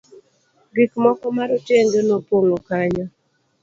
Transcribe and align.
gik 0.75 0.91
moko 1.03 1.25
ma 1.35 1.43
rotenge 1.49 1.99
nopong'o 2.07 2.57
kanyo 2.67 3.05